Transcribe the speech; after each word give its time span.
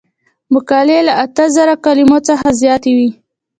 مقالې 0.53 0.99
له 1.07 1.13
اته 1.23 1.43
زره 1.55 1.73
کلمو 1.85 2.17
څخه 2.27 2.47
زیاتې 2.61 2.91
وي. 2.97 3.09